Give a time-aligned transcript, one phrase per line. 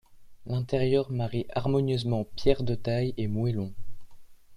[0.47, 3.71] L'intérieur marie harmonieusement pierre de taille et moellon.